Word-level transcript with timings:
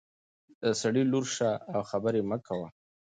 د 0.61 0.63
سړي 0.81 1.03
لور 1.11 1.25
شه 1.35 1.49
او 1.73 1.81
خبرې 1.91 2.21
مه 2.29 2.37
کوه. 2.47 2.67